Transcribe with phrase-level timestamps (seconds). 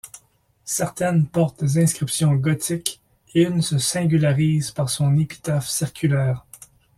[0.65, 3.03] Certaines portent des inscriptions gothiques
[3.35, 6.43] et une se singularise par son épitaphe circulaire.